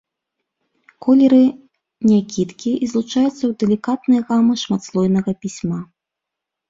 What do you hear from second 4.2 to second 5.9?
гамы шматслойнага пісьма.